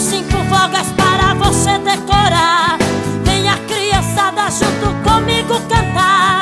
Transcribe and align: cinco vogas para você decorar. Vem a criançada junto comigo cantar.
cinco 0.00 0.38
vogas 0.48 0.86
para 0.96 1.34
você 1.34 1.78
decorar. 1.78 2.78
Vem 3.22 3.48
a 3.48 3.56
criançada 3.68 4.50
junto 4.50 4.94
comigo 5.08 5.60
cantar. 5.68 6.39